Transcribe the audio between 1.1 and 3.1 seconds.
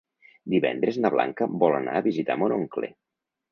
Blanca vol anar a visitar mon oncle.